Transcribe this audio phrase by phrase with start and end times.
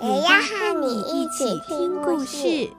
[0.00, 2.70] 也要和你一起听故事。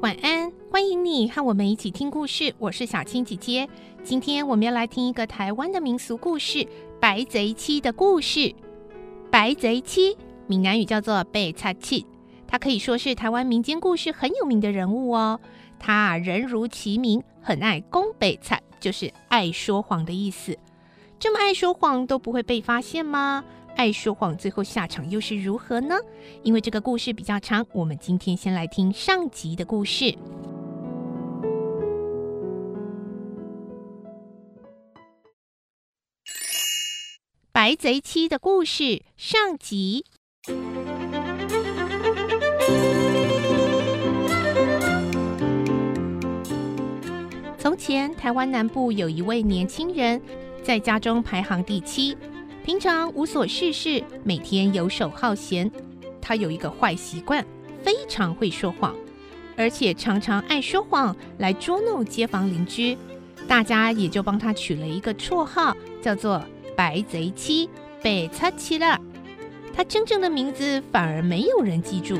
[0.00, 2.54] 晚安，欢迎你和我们一起听故事。
[2.58, 3.68] 我是小青姐姐。
[4.04, 6.58] 今天我们要来听一个台湾的民俗故事
[7.00, 8.54] 《白贼七》的故事。
[9.28, 12.06] 白贼七，闽南语叫做白贼七，
[12.48, 15.38] 他可以说是台湾民间故事很有名的人物哦。
[15.78, 20.58] 他人如其名，很爱讲白贼，就是爱说谎的意思。
[21.20, 23.44] 这么爱说谎都不会被发现吗？
[23.76, 25.94] 爱说谎，最后下场又是如何呢？
[26.42, 30.16] 因为这个故事比较长，我们今天先来听上集的故事。
[37.52, 40.04] 白贼七的故事上集。
[47.78, 50.20] 前，台湾南部有一位年轻人，
[50.62, 52.14] 在家中排行第七。
[52.64, 55.70] 平常无所事事，每天游手好闲。
[56.20, 57.42] 他有一个坏习惯，
[57.82, 58.94] 非常会说谎，
[59.56, 62.98] 而且常常爱说谎来捉弄街坊邻居。
[63.46, 66.44] 大家也就帮他取了一个绰号，叫做
[66.76, 67.70] “白贼七”，
[68.02, 69.00] 白贼七了。
[69.72, 72.18] 他真正的名字反而没有人记住。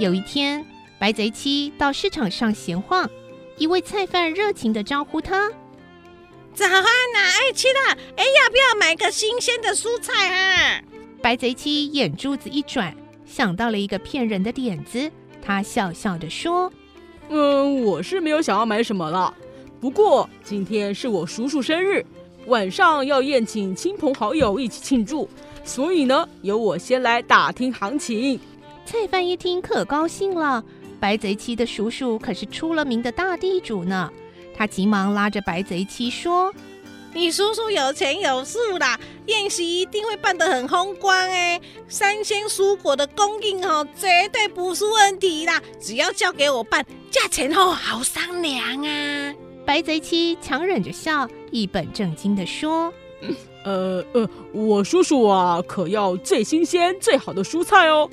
[0.00, 0.64] 有一天，
[0.98, 3.08] 白贼七到市场上闲晃。
[3.58, 5.50] 一位菜贩热情的招呼他
[6.56, 10.82] ：“早安呐，爱吃的，哎，要不要买个新鲜的蔬菜啊？”
[11.20, 16.72] 白贼七眼珠子一转，想到了一个骗人的点子，他笑笑的说
[17.28, 19.34] ：“嗯，我是没有想要买什么了，
[19.82, 22.02] 不过今天是我叔叔生日，
[22.46, 25.28] 晚上要宴请亲朋好友一起庆祝，
[25.62, 28.40] 所以呢，由我先来打听行情。”
[28.90, 30.64] 菜贩一听可高兴了。
[30.98, 34.10] 白贼七的叔叔可是出了名的大地主呢，
[34.56, 36.52] 他急忙拉着白贼七说
[37.14, 49.34] ：“你叔叔有钱有势啦，宴席一定会办得很风光哎，三鲜蔬果的供应哦，绝对不是问题啦，只要交给我办，价钱哦好商量啊。”
[49.64, 52.92] 白贼七强忍着笑，一本正经地说
[53.64, 58.10] ：“呃呃，我叔叔啊，可要最新鲜、最好的蔬菜哦。”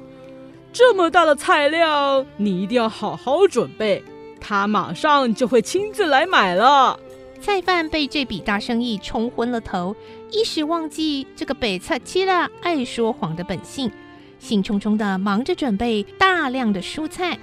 [0.77, 4.03] 这么大的菜量，你一定要好好准备。
[4.39, 6.99] 他马上就会亲自来买了。
[7.41, 9.95] 菜贩被这笔大生意冲昏了头，
[10.29, 13.91] 一时忘记这个北菜七了爱说谎的本性，
[14.37, 17.39] 兴冲冲的忙着准备大量的蔬菜。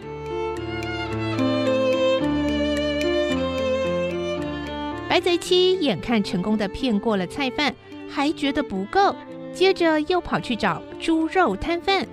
[5.08, 7.74] 白贼七眼看成功的骗过了菜贩，
[8.08, 9.16] 还觉得不够，
[9.52, 12.06] 接着又跑去找猪肉摊贩。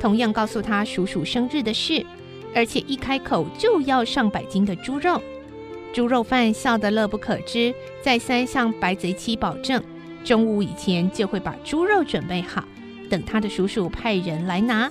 [0.00, 2.04] 同样告诉他叔叔生日的事，
[2.54, 5.20] 而且一开口就要上百斤的猪肉。
[5.92, 9.82] 猪肉贩笑得乐不可支，再三向白贼七保证，
[10.22, 12.64] 中午以前就会把猪肉准备好，
[13.08, 14.90] 等他的叔叔派人来拿。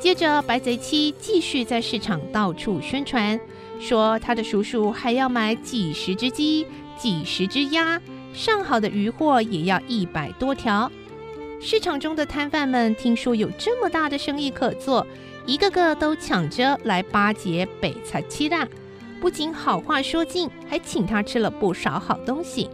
[0.00, 3.38] 接着，白贼七继续在市场到处宣传，
[3.80, 6.66] 说他的叔叔还要买几十只鸡、
[6.98, 8.00] 几十只鸭，
[8.32, 10.90] 上好的鱼货也要一百多条。
[11.66, 15.04] 市场中的摊贩们听说有这么大的生意可做，
[15.46, 18.68] 一个个都抢着来巴结白贼七大。
[19.18, 22.68] 不仅好话说尽，还请他吃了不少好东西。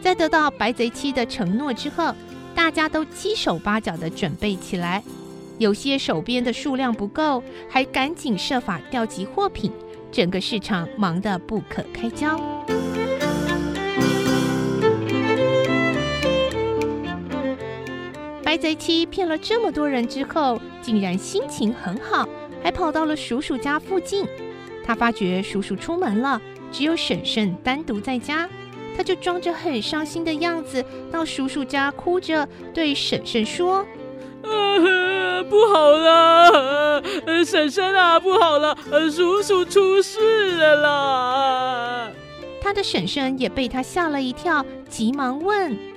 [0.00, 2.14] 在得到白贼七的承诺之后，
[2.54, 5.02] 大家都七手八脚地准备起来。
[5.58, 9.72] 有些手边的数量不够，还赶紧设法调集货品，
[10.12, 12.40] 整个市场忙得不可开交。
[18.56, 22.28] 贼七骗了这么多人之后，竟然心情很好，
[22.62, 24.26] 还跑到了叔叔家附近。
[24.84, 26.40] 他发觉叔叔出门了，
[26.70, 28.48] 只有婶婶单独在家，
[28.96, 33.84] 他就装着很伤心的样子到叔叔家哭着对婶婶说
[34.44, 37.02] ：“呃，不好了，
[37.44, 38.76] 婶婶啊，不好了，
[39.10, 42.10] 叔叔出事了啦！”
[42.60, 45.93] 他的婶婶也被他吓了一跳，急忙问。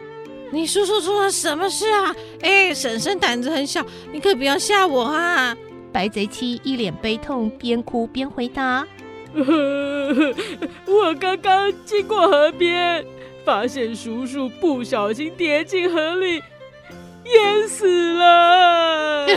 [0.51, 2.15] 你叔叔出了什么事啊？
[2.41, 5.55] 哎，婶婶胆子很小，你可不要吓我啊！
[5.91, 8.85] 白贼七一脸悲痛，边哭边回答
[10.85, 13.05] ：“我刚刚经过河边，
[13.43, 16.41] 发现叔叔不小心跌进河里，
[17.25, 19.25] 淹死了。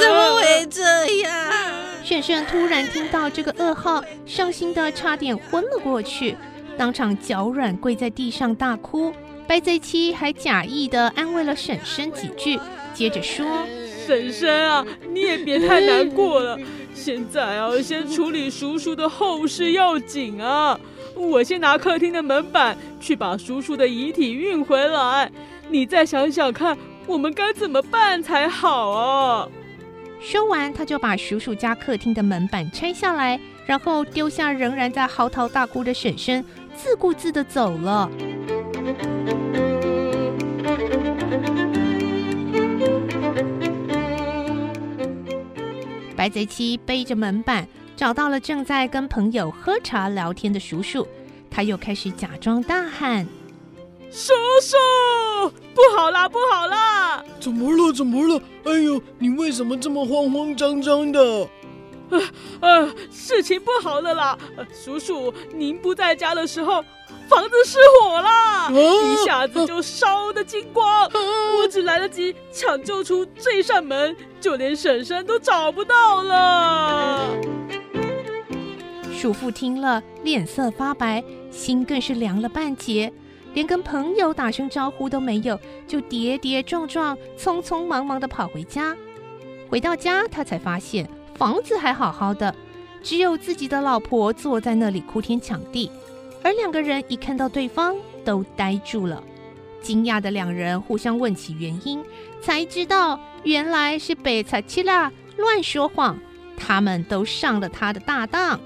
[0.00, 0.82] 怎么会这
[1.22, 1.32] 样？”
[2.04, 6.36] 婶婶突然听到这个噩耗，伤心的差点昏了过去，
[6.76, 9.12] 当场脚软跪在地上大哭。
[9.46, 12.58] 白贼七还假意的安慰了婶婶几句。
[12.92, 13.46] 接着说
[14.06, 16.58] ：“婶婶啊，你也别太难过了。
[16.94, 20.78] 现在啊，先处理叔叔的后事要紧啊。
[21.14, 25.30] 我先拿客厅的门板去把叔叔的遗体运回来。
[25.68, 26.76] 你再想想看，
[27.06, 29.48] 我们该怎么办才好啊？”
[30.20, 36.42] 说完，他就把叔叔家客厅的门板拆下来，然后丢下仍然在嚎啕大哭的婶婶，
[36.76, 38.10] 自顾自的走了。
[46.14, 51.06] 白贼七背着门板找到了正在跟朋友喝茶聊天的叔叔，
[51.50, 53.26] 他又开始假装大喊
[54.10, 54.32] ：“叔
[54.62, 54.76] 叔，
[55.74, 57.24] 不好啦，不好啦！
[57.38, 57.92] 怎么了？
[57.92, 58.40] 怎么了？
[58.64, 61.48] 哎呦，你为什么这么慌慌张张的？”
[62.10, 62.22] 呃
[62.60, 64.38] 呃，事情不好了啦！
[64.72, 66.84] 叔叔，您不在家的时候。
[67.28, 71.10] 房子失火啦，一下子就烧得精光，
[71.58, 77.36] 我只来得及抢救出这扇门，就连婶婶都找不到了。
[79.12, 83.12] 叔父听了，脸色发白，心更是凉了半截，
[83.54, 88.96] 连跟朋友打声招呼都没有，就跌跌撞撞、匆匆忙忙的跑回家。
[89.68, 91.05] 回到家，他才发现
[91.36, 92.54] 房子还好好的，
[93.02, 95.90] 只有自己的老婆坐在那里哭天抢地。
[96.42, 97.94] 而两个人一看到对方，
[98.24, 99.22] 都呆住了。
[99.82, 102.02] 惊讶的两人互相问起原因，
[102.40, 106.18] 才知道原来是贝萨奇拉乱说谎，
[106.56, 108.58] 他们都上了他的大当。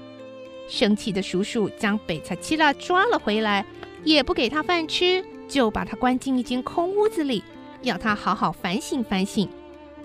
[0.67, 3.65] 生气的叔叔将贝萨奇拉抓了回来，
[4.03, 7.43] 也不给他饭吃，就把他关进一间空屋子里，
[7.81, 9.49] 要他好好反省反省。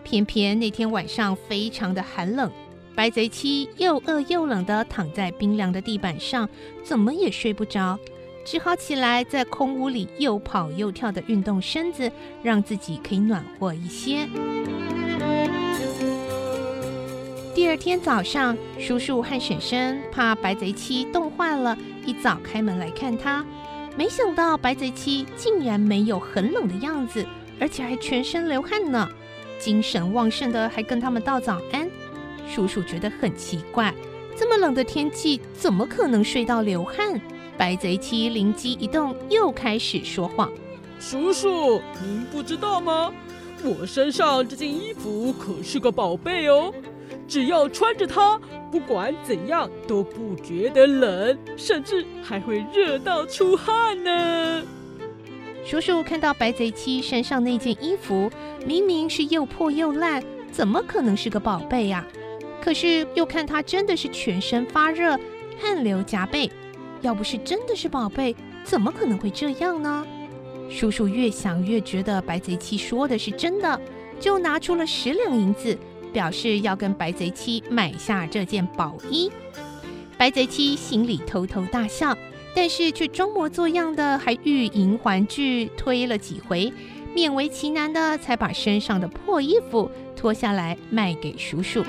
[0.06, 2.48] 偏偏那天晚上非常的寒冷。
[2.94, 6.48] 白贼七又饿又冷的躺在冰凉的地板上，
[6.84, 7.98] 怎么也睡不着，
[8.44, 12.10] 只好起来在空屋里又跑又跳的运动身子，
[12.40, 14.28] 让自己可以暖和一些。
[17.52, 21.76] 第二天早上，叔叔和婶婶怕白贼七冻坏了，
[22.06, 23.44] 一早开门来看他，
[23.96, 27.26] 没想到白贼七竟然没有很冷的样子，
[27.58, 29.08] 而且还全身流汗呢，
[29.58, 31.88] 精神旺盛的还跟他们道早安。
[32.48, 33.92] 叔叔觉得很奇怪，
[34.36, 37.20] 这么冷的天气，怎么可能睡到流汗？
[37.58, 40.52] 白贼七灵机一动，又开始说谎
[41.00, 43.12] ：“叔叔，您不知道吗？
[43.64, 46.72] 我身上这件衣服可是个宝贝哦，
[47.26, 48.38] 只要穿着它，
[48.70, 54.62] 不管怎样都不觉得冷，甚至还会热到出汗呢。”
[55.66, 58.30] 叔叔看到白贼七身上那件衣服，
[58.64, 60.22] 明明是又破又烂，
[60.52, 62.06] 怎么可能是个宝贝呀？
[62.62, 65.18] 可是又看他真的是全身发热，
[65.58, 66.48] 汗流浃背，
[67.00, 70.06] 要不是真的是宝贝，怎么可能会这样呢？
[70.70, 73.80] 叔叔越想越觉得白贼七说的是真的，
[74.20, 75.76] 就拿出了十两银子，
[76.12, 79.32] 表示要跟白贼七买下这件宝衣。
[80.16, 82.16] 白贼七心里偷偷大笑，
[82.56, 86.72] 但是却装模作样的还欲迎还拒，推了几回，
[87.14, 91.84] 勉为其难的才把身上的破衣服脱下来卖给叔叔。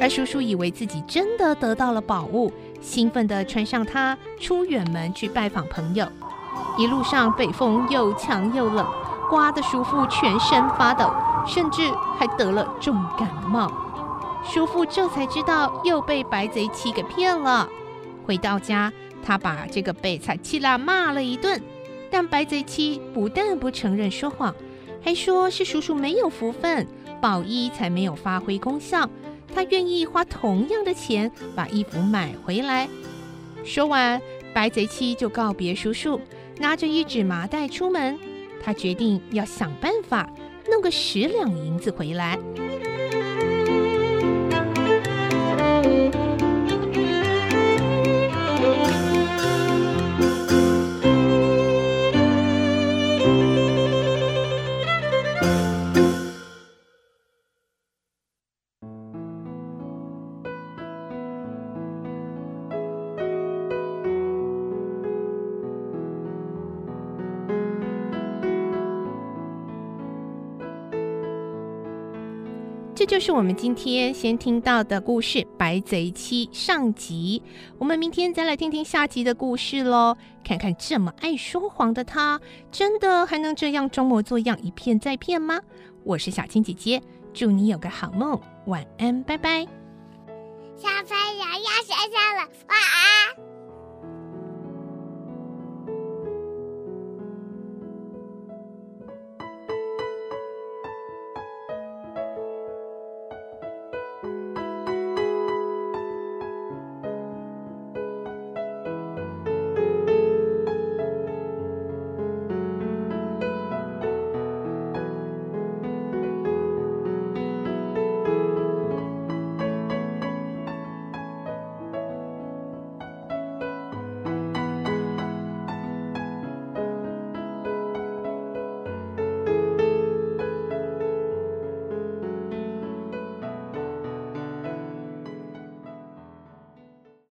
[0.00, 6.04] 而叔叔以为自己真的得到了宝物，兴奋地穿上它，出远门去拜访朋友。
[6.76, 8.84] 一路上北风又强又冷，
[9.30, 11.08] 刮得叔父全身发抖，
[11.46, 13.70] 甚至还得了重感冒。
[14.44, 17.68] 叔父这才知道又被白贼七给骗了。
[18.24, 18.92] 回到家，
[19.22, 21.60] 他把这个贝萨奇拉骂了一顿，
[22.10, 24.54] 但白贼七不但不承认说谎，
[25.02, 26.86] 还说是叔叔没有福分，
[27.20, 29.08] 宝衣才没有发挥功效。
[29.54, 32.88] 他愿意花同样的钱把衣服买回来。
[33.64, 34.20] 说完，
[34.54, 36.20] 白贼七就告别叔叔，
[36.58, 38.18] 拿着一纸麻袋出门。
[38.62, 40.28] 他决定要想办法
[40.70, 42.38] 弄个十两银子回来。
[73.08, 77.42] 就是我们今天先听到的故事《白贼七》上集。
[77.78, 82.38] 我们明天再来听听下集的故事喽，看看这么爱说谎的他，
[82.70, 85.58] 真的还能这样装模作样一骗再骗吗？
[86.04, 87.00] 我是小青姐姐，
[87.32, 89.66] 祝你有个好梦，晚安，拜拜。
[90.76, 93.47] 小朋友要睡觉了，晚安。